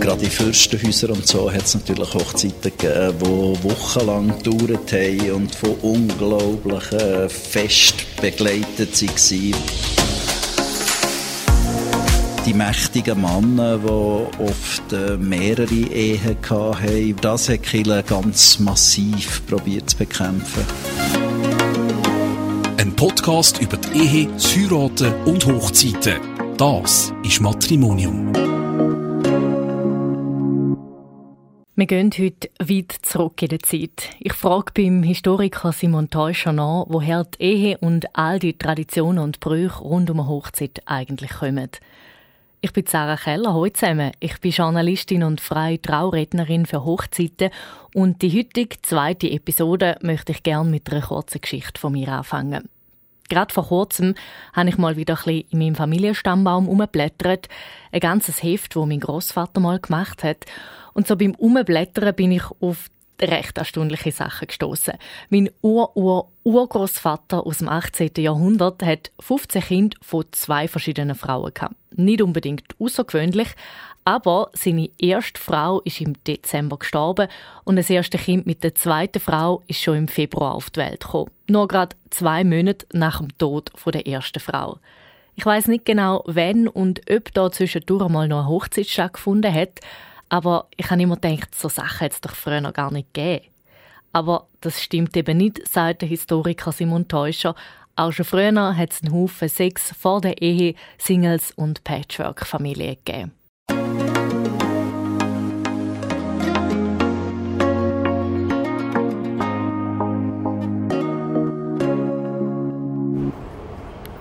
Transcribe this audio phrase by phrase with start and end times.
[0.00, 5.54] Gerade in Fürstenhäusern und so hat es natürlich Hochzeiten gegeben, die wochenlang gedauert haben und
[5.54, 9.54] von unglaublichen Fest begleitet waren.
[12.46, 19.90] Die mächtigen Männer, die oft äh, mehrere Ehen hatten, das hat Kille ganz massiv probiert
[19.90, 20.64] zu bekämpfen.
[22.78, 26.16] Ein Podcast über die Ehe, das Heiraten und Hochzeiten.
[26.56, 28.59] Das ist Matrimonium.
[31.80, 34.10] Wir gehen heute weit zurück in der Zeit.
[34.18, 39.40] Ich frage beim Historiker Simon Teuscher nach, woher die Ehe und all die Traditionen und
[39.40, 41.70] Brüche rund um eine Hochzeit eigentlich kommen.
[42.60, 44.12] Ich bin Sarah Keller, heute zusammen.
[44.20, 47.48] Ich bin Journalistin und freie Traurednerin für Hochzeiten
[47.94, 52.68] und die heutige zweite Episode möchte ich gerne mit einer kurzen Geschichte von mir anfangen.
[53.30, 54.14] Gerade vor kurzem
[54.52, 57.48] habe ich mal wieder ein in meinem Familienstammbaum umgeblättert.
[57.92, 60.44] Ein ganzes Heft, das mein Großvater mal gemacht hat.
[60.92, 62.90] Und so beim Umblättern bin ich auf
[63.22, 64.94] recht erstaunliche Sachen gestoßen.
[65.28, 68.10] Mein Ur-Ur-Urgroßvater aus dem 18.
[68.18, 71.76] Jahrhundert hat 15 Kinder von zwei verschiedenen Frauen gehabt.
[71.92, 73.48] Nicht unbedingt außergewöhnlich,
[74.10, 77.28] aber seine erste Frau ist im Dezember gestorben
[77.62, 81.04] und das erste Kind mit der zweiten Frau ist schon im Februar auf die Welt
[81.04, 81.30] gekommen.
[81.48, 84.78] Nur gerade zwei Monate nach dem Tod der ersten Frau.
[85.36, 89.78] Ich weiß nicht genau, wann und ob da zwischendurch mal noch eine Hochzeit stattgefunden hat,
[90.28, 93.46] aber ich habe immer gedacht, so Sachen hat es doch früher noch gar nicht gegeben.
[94.12, 97.54] Aber das stimmt eben nicht, sagt der Historiker Simon Teuscher.
[97.94, 103.39] Auch schon früher hat es einen Haufen Sex vor der Ehe, Singles und Patchwork-Familien gegeben.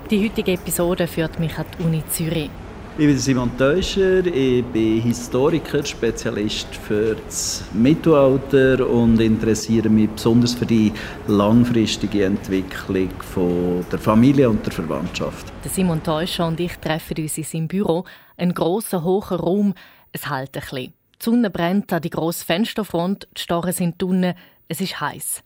[0.09, 2.49] Die heutige Episode führt mich an die Uni Zürich.
[2.97, 10.55] Ich bin Simon Teuscher, ich bin Historiker, Spezialist für das Mittelalter und interessiere mich besonders
[10.55, 10.91] für die
[11.27, 15.45] langfristige Entwicklung von der Familie und der Verwandtschaft.
[15.63, 18.03] Der Simon Teuscher und ich treffen uns in seinem Büro.
[18.35, 19.75] Ein grosser, hoher Raum,
[20.11, 20.93] es hält ein bisschen.
[21.21, 24.33] Die Sonne brennt an die grosse Fensterfront, die Starren sind unten,
[24.67, 25.43] es ist heiß.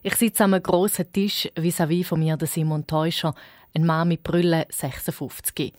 [0.00, 3.34] Ich sitze einem grossen Tisch vis-à-vis -vis von mir, der Simon Teuscher,
[3.74, 5.72] ein Mann mit Brille, 56.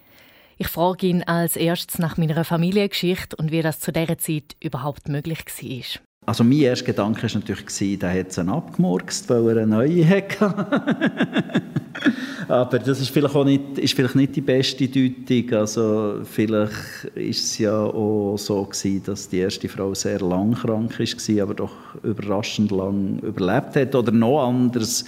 [0.57, 5.07] Ich frage ihn als erstes nach meiner Familiengeschichte und wie das zu dieser Zeit überhaupt
[5.07, 6.08] möglich war.
[6.29, 10.53] Also mein erster Gedanke war natürlich, der hat sie abgemurkst, weil er eine neue hatte.
[12.47, 15.57] Aber das ist vielleicht, auch nicht, ist vielleicht nicht die beste Deutung.
[15.57, 20.99] Also vielleicht ist es ja auch so gewesen, dass die erste Frau sehr lang krank
[20.99, 21.73] war, aber doch
[22.03, 23.95] überraschend lang überlebt hat.
[23.95, 25.05] Oder noch anders,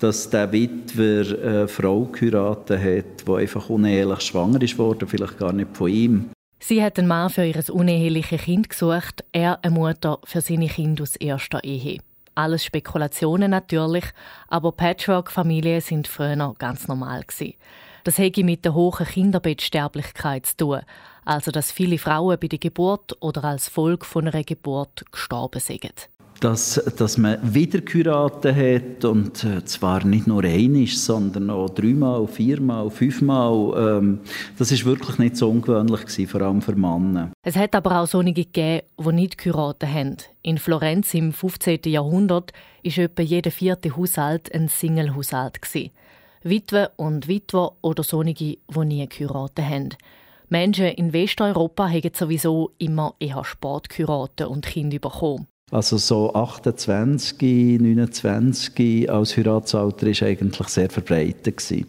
[0.00, 5.54] dass der Witwer eine Frau geheiratet hat, die einfach unehelich schwanger ist worden, vielleicht gar
[5.54, 6.30] nicht von ihm.
[6.60, 11.02] Sie hat einen Mann für ihr uneheliches Kind gesucht, er eine Mutter für seine Kinder
[11.02, 11.98] aus erster Ehe.
[12.34, 14.04] Alles Spekulationen natürlich,
[14.48, 17.54] aber Patchwork-Familien sind früher ganz normal gewesen.
[18.04, 20.80] Das hätte mit der hohen Kinderbettsterblichkeit zu tun,
[21.24, 26.08] also dass viele Frauen bei der Geburt oder als Folge von einer Geburt gestorben sind
[26.40, 32.26] dass, dass man wieder geheiratet hat und äh, zwar nicht nur einmal, sondern auch dreimal,
[32.26, 33.98] viermal, fünfmal.
[33.98, 34.20] Ähm,
[34.56, 37.32] das ist wirklich nicht so ungewöhnlich gewesen, vor allem für Männer.
[37.42, 40.16] Es hat aber auch solche gegeben, die nicht geheiratet haben.
[40.42, 41.80] In Florenz im 15.
[41.86, 42.52] Jahrhundert
[42.84, 45.58] war etwa jeder vierte Haushalt ein Single-Haushalt.
[46.42, 49.88] Witwe und Witwer oder solche, die nie geheiratet haben.
[50.48, 55.46] Menschen in Westeuropa haben sowieso immer eher Sport geheiratet und Kinder bekommen.
[55.70, 61.86] Also so 28, 29 als Heiratsalter ist eigentlich sehr verbreitet gewesen.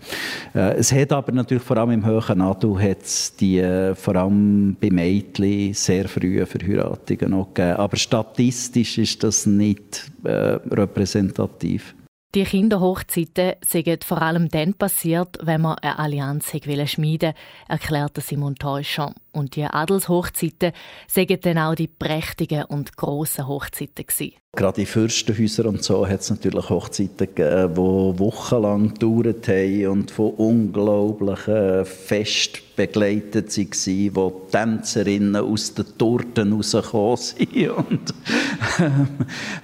[0.53, 4.75] Äh, es hat aber natürlich vor allem im höheren Adu hat die äh, vor allem
[4.81, 7.77] bei Mädchen sehr frühe Verheiratungen noch gegeben.
[7.77, 11.95] Aber statistisch ist das nicht äh, repräsentativ.
[12.35, 16.51] Die Kinderhochzeiten sind vor allem dann passiert, wenn man eine Allianz
[16.85, 17.33] schmieden
[17.67, 19.15] erklärte Simon Teuscher.
[19.31, 20.71] Und die Adelshochzeiten
[21.07, 24.33] sind dann auch die prächtigen und grossen Hochzeiten gewesen.
[24.55, 30.11] Gerade in Fürstenhäusern und so hat es natürlich Hochzeiten gegeben, die wochenlang gedauert haben und
[30.11, 38.13] von unglaublichen Fest begleitet waren, wo Tänzerinnen aus den Torten rausgekommen sind und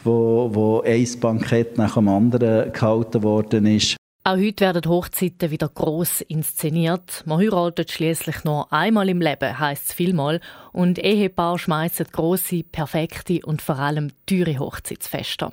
[0.04, 3.98] wo, wo ein Bankett nach dem anderen gehalten worden ist.
[4.28, 7.22] Auch heute werden Hochzeiten wieder gross inszeniert.
[7.28, 10.42] Man heiratet schließlich nur einmal im Leben, heisst es vielmal.
[10.72, 15.52] Und Ehepaare schmeißen grosse, perfekte und vor allem teure Hochzeitsfeste.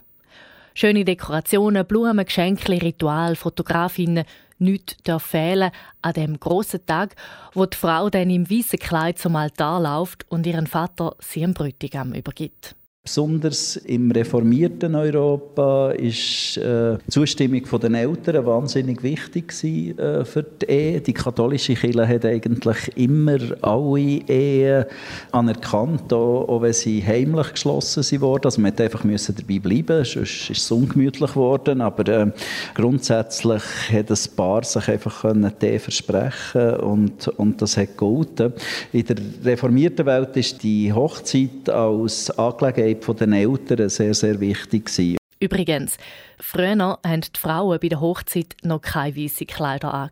[0.73, 4.25] Schöne Dekorationen, Blumen, Geschenke, Ritual, Fotografinnen,
[4.59, 5.71] nichts fehlen
[6.01, 7.15] an dem grossen Tag,
[7.53, 11.53] wo die Frau dann im weißen Kleid zum Altar läuft und ihren Vater sie dem
[11.53, 12.75] Bräutigam übergibt.
[13.05, 20.45] Besonders im reformierten Europa ist äh, die Zustimmung der Eltern wahnsinnig wichtig gewesen, äh, für
[20.45, 21.01] die Ehe.
[21.01, 24.85] Die katholische Kirche hat eigentlich immer alle Ehen
[25.33, 28.45] anerkannt, auch, auch wenn sie heimlich geschlossen wurden.
[28.45, 31.81] Also man musste einfach müssen dabei bleiben, sonst ist es ungemütlich geworden.
[31.81, 32.31] Aber äh,
[32.73, 35.25] grundsätzlich hat ein Paar sich einfach
[35.61, 38.53] die versprechen und, und das hat gehalten.
[38.93, 44.87] In der reformierten Welt ist die Hochzeit als Angelegenheit Sicherheit der Eltern sehr, sehr wichtig
[44.87, 45.17] gewesen.
[45.41, 45.97] Übrigens,
[46.39, 50.11] früher haben die Frauen bei der Hochzeit noch keine weißen Kleider an.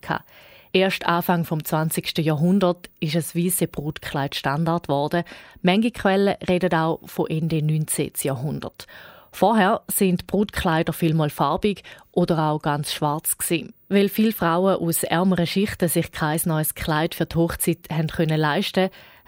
[0.72, 2.18] Erst Anfang des 20.
[2.18, 5.24] Jahrhunderts ist ein weißes Brutkleid Standard geworden.
[5.62, 8.12] Manche Quellen reden auch von Ende 19.
[8.22, 8.86] Jahrhundert.
[9.32, 13.72] Vorher sind Brutkleider vielmal farbig oder auch ganz schwarz gewesen.
[13.88, 18.40] Weil viele Frauen aus ärmeren Schichten sich kein neues Kleid für die Hochzeit haben können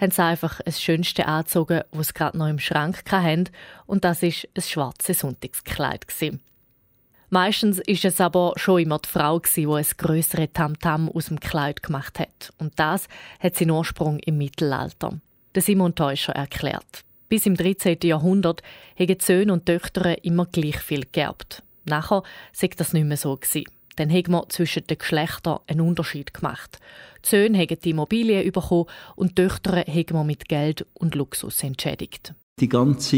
[0.03, 3.49] haben sie einfach das Schönste angezogen, was sie gerade noch im Schrank hatten,
[3.87, 6.07] und das ist ein schwarzes Sonntagskleid.
[7.31, 11.83] Meistens ist es aber schon immer die Frau die ein größere Tamtam aus dem Kleid
[11.83, 12.53] gemacht hat.
[12.59, 13.09] Und das
[13.41, 15.19] hat seinen Ursprung im Mittelalter.
[15.55, 17.05] Der Simon Teuscher erklärt.
[17.31, 17.97] Bis im 13.
[18.03, 18.63] Jahrhundert
[18.99, 21.63] haben Söhne und Töchter immer gleich viel geerbt.
[21.87, 22.23] Nachher
[22.53, 23.65] sei das nicht mehr so gewesen.
[23.97, 26.79] Dann hat man zwischen den Geschlechtern einen Unterschied gemacht.
[27.25, 28.87] Die Söhne haben die Immobilien bekommen
[29.17, 33.17] und die Töchter haben man mit Geld und Luxus entschädigt die ganze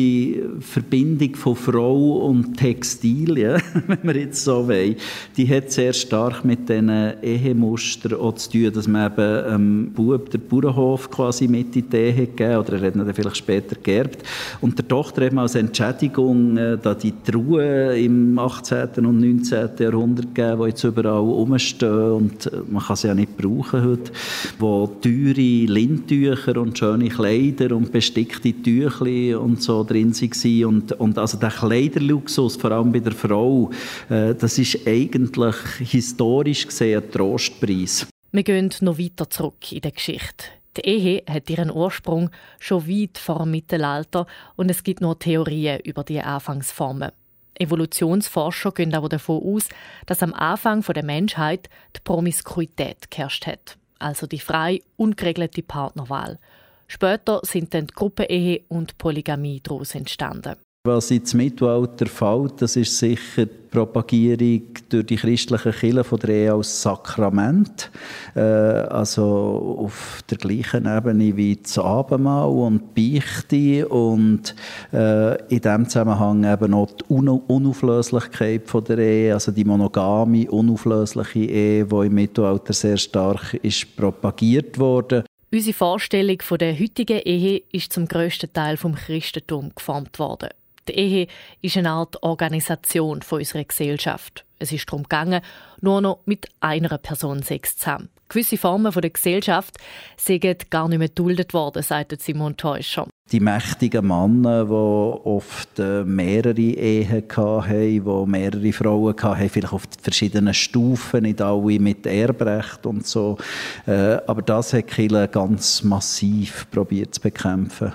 [0.61, 3.57] Verbindung von Frau und Textil, ja,
[3.89, 4.95] wenn wir jetzt so wollen,
[5.37, 10.31] die hat sehr stark mit diesen Ehemustern auch zu tun, dass man eben ähm, Bub
[10.31, 13.75] den Bauernhof quasi mit in die Ehe gegeben oder er hat ihn dann vielleicht später
[13.83, 14.23] geerbt.
[14.61, 19.05] Und der Tochter eben als Entschädigung äh, da die Truhe im 18.
[19.05, 19.71] und 19.
[19.81, 24.13] Jahrhundert gegeben, die jetzt überall rumstehen und äh, man kann sie ja nicht brauchen heute,
[24.61, 30.65] wo teure Lindtücher und schöne Kleider und bestickte Tüchli und so drin waren.
[30.65, 33.71] Und, und also der Kleiderluxus, vor allem bei der Frau,
[34.09, 38.07] äh, das ist eigentlich historisch gesehen ein Trostpreis.
[38.33, 40.47] Wir gehen noch weiter zurück in der Geschichte.
[40.77, 44.27] Die Ehe hat ihren Ursprung schon weit vor dem Mittelalter
[44.57, 47.13] und es gibt noch Theorien über die Anfangsformen.
[47.57, 49.69] Evolutionsforscher gehen aber davon aus,
[50.07, 56.39] dass am Anfang der Menschheit die Promiskuität geherrscht hat, also die frei ungeregelte Partnerwahl.
[56.87, 60.57] Später sind dann die Gruppenehe und Polygamie daraus entstanden.
[60.87, 66.29] Was ins Mittelalter fällt, das ist sicher die Propagierung durch die christlichen Kirchen von der
[66.29, 67.91] Ehe als Sakrament.
[68.37, 74.55] Äh, also auf der gleichen Ebene wie das Abendmahl und die Beichte und
[74.93, 81.47] äh, in diesem Zusammenhang eben auch die Unauflöslichkeit von der Ehe, also die monogame, unauflösliche
[81.47, 85.25] Ehe, die im Mittelalter sehr stark ist propagiert wurde.
[85.55, 90.49] Unsere Vorstellung von der heutigen Ehe ist zum grössten Teil vom Christentum geformt worden.
[90.89, 91.29] Die Ehe
[91.63, 94.45] ist eine Art Organisation von unserer Gesellschaft.
[94.59, 95.43] Es ist darum gegangen,
[95.81, 98.09] nur noch mit einer Person Sex zu haben.
[98.29, 99.77] Gewisse Formen der Gesellschaft
[100.17, 100.43] sind
[100.73, 103.07] gar nicht mehr geduldet worden, sagt Simon Teuscher.
[103.33, 109.85] Die mächtigen Männer, die oft äh, mehrere Ehen hatten, die mehrere Frauen hatten, vielleicht auf
[110.03, 113.39] verschiedenen Stufen, nicht alle mit Erbrecht und so.
[113.87, 117.95] Äh, aber das hat Kille ganz massiv probiert zu bekämpfen.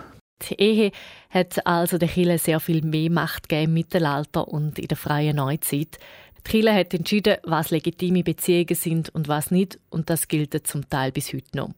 [0.49, 0.91] Die Ehe
[1.29, 5.35] hat also der Kirche sehr viel mehr Macht gegeben im Mittelalter und in der freien
[5.35, 5.99] Neuzeit.
[6.37, 10.89] Die Kirche hat entschieden, was legitime Beziehungen sind und was nicht, und das gilt zum
[10.89, 11.69] Teil bis heute noch.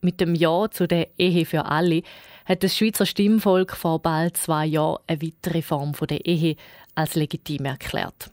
[0.00, 2.02] Mit dem Ja zu der Ehe für alle
[2.46, 6.56] hat das Schweizer Stimmvolk vor bald zwei Jahren eine weitere Form der Ehe
[6.94, 8.30] als legitim erklärt.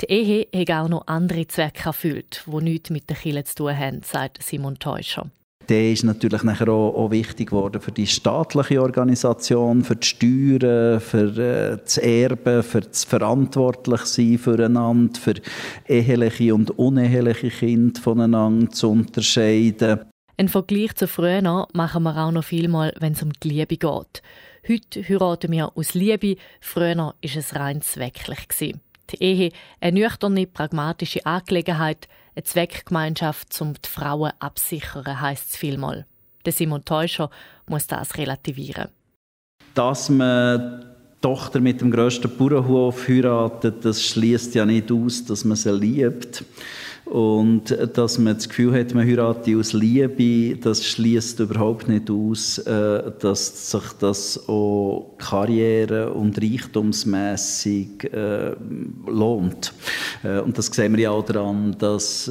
[0.00, 3.76] Die Ehe hat auch noch andere Zwecke erfüllt, die nichts mit der Kirche zu tun
[3.76, 5.30] haben, sagt Simon Teuscher
[5.68, 11.00] der ist natürlich nachher auch, auch, wichtig geworden für die staatliche Organisation, für die Steuern,
[11.00, 15.34] für äh, das Erben, für das Verantwortlichsein füreinander, für
[15.86, 20.00] eheliche und uneheliche Kinder voneinander zu unterscheiden.
[20.38, 24.22] Ein Vergleich zu früher machen wir auch noch vielmal, wenn es um die Liebe geht.
[24.68, 28.48] Heute heiraten wir aus Liebe, früher war es rein zwecklich.
[28.58, 36.04] Die Ehe eine nüchterne, pragmatische Angelegenheit, eine Zweckgemeinschaft, um die Frauen absichern, heisst es vielmal.
[36.44, 37.30] Der Simon Teuscher
[37.66, 38.88] muss das relativieren.
[39.74, 40.84] Dass man
[41.22, 46.44] Tochter mit dem grössten Bauernhof heiratet, das schließt ja nicht aus, dass man sie liebt.
[47.06, 52.58] Und dass man das Gefühl hat, man heiratet aus Liebe, das schließt überhaupt nicht aus,
[52.58, 58.56] äh, dass sich das auch karriere- und reichtumsmässig äh,
[59.06, 59.72] lohnt.
[60.24, 62.30] Äh, und das sehen wir ja auch daran, dass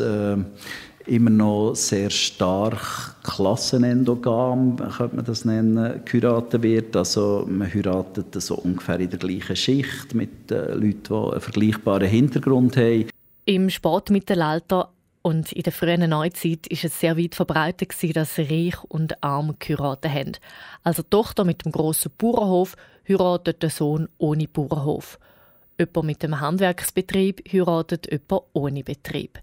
[1.07, 6.95] immer noch sehr stark klassenendogam, könnte man das nennen, geheiratet wird.
[6.97, 12.75] Also man heiratet so ungefähr in der gleichen Schicht mit Leuten, die einen vergleichbaren Hintergrund
[12.75, 13.05] haben.
[13.47, 19.23] Im Spätmittelalter und in der frühen Neuzeit ist es sehr weit verbreitet dass reich und
[19.23, 20.31] arm geheiratet haben.
[20.81, 22.75] Also die Tochter mit dem grossen Bauernhof
[23.07, 25.19] heiratet den Sohn ohne Bauernhof.
[25.77, 29.39] Jemand mit dem Handwerksbetrieb heiratet jemand ohne Betrieb.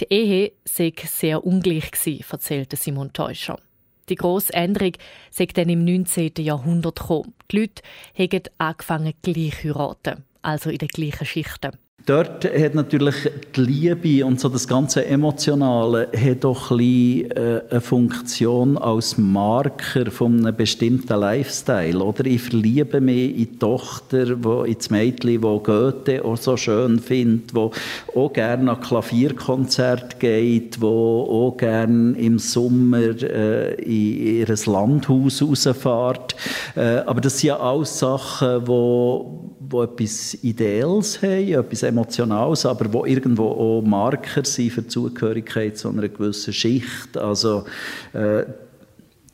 [0.00, 3.60] Die Ehe sei sehr ungleich gewesen, erzählte Simon Teuscher.
[4.08, 4.94] Die grosse Änderung
[5.30, 6.32] sei dann im 19.
[6.38, 7.32] Jahrhundert gekommen.
[7.52, 7.82] Die Leute
[8.18, 11.78] haben angefangen gleich heiraten, also in den gleichen Schichten.
[12.04, 13.16] Dort hat natürlich
[13.56, 19.18] die Liebe und so das ganze Emotionale hat doch ein bisschen, äh, eine Funktion als
[19.18, 21.98] Marker von einem bestimmten Lifestyle.
[21.98, 26.56] Oder ich verliebe mich in die Tochter, wo, in das Mädchen, das Goethe auch so
[26.56, 27.72] schön findet, wo
[28.14, 36.36] auch gerne an Klavierkonzert geht, wo auch gerne im Sommer äh, in ihr Landhaus rausfährt.
[36.76, 42.92] Äh, aber das sind ja alles Sachen, die wo etwas Ideelles haben, etwas Emotionales, aber
[42.92, 47.16] wo irgendwo auch Marker sind für die Zugehörigkeit zu einer gewissen Schicht.
[47.16, 47.64] Also
[48.12, 48.44] äh,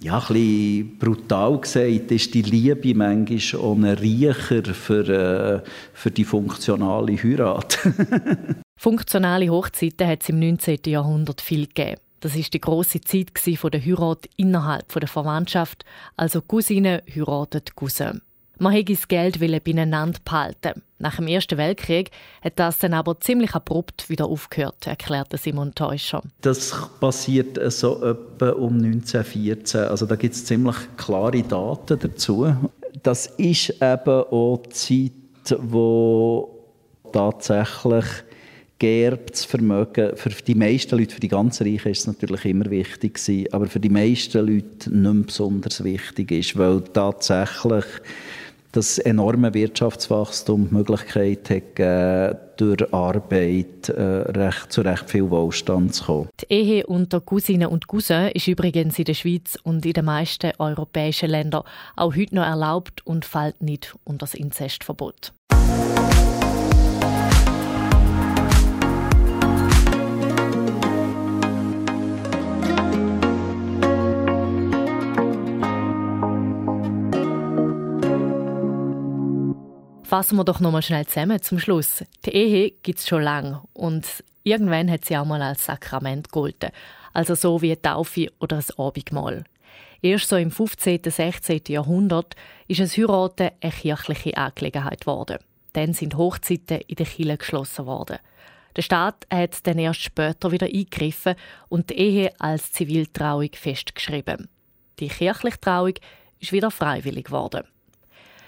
[0.01, 6.11] ja, ein bisschen brutal gesagt, ist die Liebe manchmal auch ein Riecher für, äh, für
[6.11, 7.79] die funktionale Heirat.
[8.77, 10.81] Funktionale Hochzeiten hat es im 19.
[10.87, 12.01] Jahrhundert viel gegeben.
[12.19, 15.85] Das ist die große Zeit der Heirat innerhalb der Verwandtschaft,
[16.17, 18.23] also Cousine heiratet Cousin.
[18.59, 20.83] Man hätte das Geld beieinander behalten.
[20.99, 22.11] Nach dem Ersten Weltkrieg
[22.43, 26.23] hat das dann aber ziemlich abrupt wieder aufgehört, erklärte Simon Teuscher.
[26.43, 29.81] Das passiert so etwa um 1914.
[29.81, 32.55] Also da gibt es ziemlich klare Daten dazu.
[33.03, 35.11] Das ist eben auch die
[35.43, 36.63] Zeit, wo
[37.13, 38.05] tatsächlich
[38.79, 43.49] geerbtes Vermögen für die meisten Leute, für die ganz Reichen ist es natürlich immer wichtig
[43.53, 47.85] aber für die meisten Leute nicht besonders wichtig ist, weil tatsächlich
[48.73, 56.05] das enorme Wirtschaftswachstum die Möglichkeit hat durch Arbeit äh, recht, zu recht viel Wohlstand zu
[56.05, 56.29] kommen.
[56.41, 60.53] Die Ehe unter Cousinen und Cousins ist übrigens in der Schweiz und in den meisten
[60.59, 61.65] europäischen Ländern
[61.97, 65.33] auch heute noch erlaubt und fällt nicht unter das Inzestverbot.
[80.13, 82.05] Fassen wir doch noch mal schnell zusammen zum Schluss.
[82.27, 84.07] Die Ehe gibt es schon lange und
[84.43, 86.69] irgendwann hat sie auch mal als Sakrament gegolten.
[87.15, 89.45] Also so wie eine Taufe oder ein Abendmahl.
[90.03, 91.01] Erst so im 15.
[91.07, 91.63] und 16.
[91.69, 92.37] Jahrhundert
[92.69, 95.39] ist es Heiraten eine kirchliche Angelegenheit geworden.
[95.73, 98.19] Dann sind Hochzeiten in der Kirche geschlossen worden.
[98.77, 101.37] Der Staat hat dann erst später wieder eingegriffen
[101.71, 104.51] und die Ehe als Ziviltrauung festgeschrieben.
[104.99, 105.95] Die kirchliche Trauung
[106.39, 107.63] ist wieder freiwillig geworden.